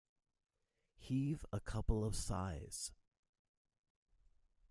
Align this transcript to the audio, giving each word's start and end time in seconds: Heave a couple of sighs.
Heave 0.97 1.45
a 1.53 1.59
couple 1.59 2.03
of 2.03 2.15
sighs. 2.15 2.91